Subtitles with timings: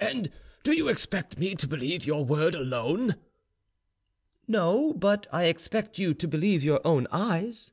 [0.00, 0.32] "And
[0.64, 3.14] do you expect me to believe your word alone?"
[4.48, 7.70] "No; but I expect you to believe your own eyes."